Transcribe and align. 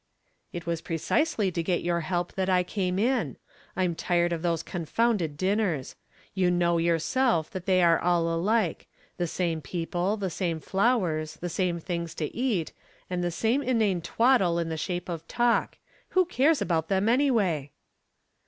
"It 0.51 0.65
was 0.65 0.81
precisely 0.81 1.51
to 1.51 1.61
get 1.61 1.83
your 1.83 1.99
help 1.99 2.33
that 2.33 2.49
I 2.49 2.63
came 2.63 2.97
in. 2.97 3.37
I'm 3.75 3.93
tired 3.93 4.33
of 4.33 4.41
those 4.41 4.63
confounded 4.63 5.37
dinners. 5.37 5.95
You 6.33 6.49
know 6.49 6.79
yourself 6.79 7.51
that 7.51 7.67
they 7.67 7.83
are 7.83 7.99
all 7.99 8.33
alike 8.33 8.87
the 9.17 9.27
same 9.27 9.61
people, 9.61 10.17
the 10.17 10.31
same 10.31 10.59
flowers, 10.59 11.35
the 11.35 11.49
same 11.49 11.79
things 11.79 12.15
to 12.15 12.35
eat, 12.35 12.73
and 13.11 13.23
the 13.23 13.29
same 13.29 13.61
inane 13.61 14.01
twaddle 14.01 14.57
in 14.57 14.69
the 14.69 14.75
shape 14.77 15.07
of 15.07 15.27
talk. 15.27 15.77
Who 16.17 16.25
cares 16.25 16.63
about 16.63 16.87
them 16.87 17.07
anyway?" 17.07 17.69